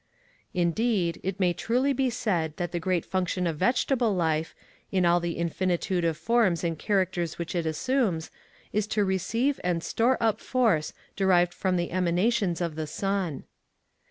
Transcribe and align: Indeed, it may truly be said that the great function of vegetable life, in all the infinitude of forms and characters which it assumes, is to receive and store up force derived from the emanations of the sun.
Indeed, 0.55 1.19
it 1.21 1.39
may 1.39 1.53
truly 1.53 1.93
be 1.93 2.09
said 2.09 2.57
that 2.57 2.71
the 2.71 2.79
great 2.79 3.05
function 3.05 3.45
of 3.45 3.57
vegetable 3.59 4.15
life, 4.15 4.55
in 4.91 5.05
all 5.05 5.19
the 5.19 5.33
infinitude 5.37 6.03
of 6.03 6.17
forms 6.17 6.63
and 6.63 6.79
characters 6.79 7.37
which 7.37 7.53
it 7.53 7.67
assumes, 7.67 8.31
is 8.73 8.87
to 8.87 9.05
receive 9.05 9.59
and 9.63 9.83
store 9.83 10.17
up 10.19 10.39
force 10.41 10.93
derived 11.15 11.53
from 11.53 11.75
the 11.75 11.91
emanations 11.91 12.61
of 12.61 12.73
the 12.73 12.87
sun. 12.87 13.43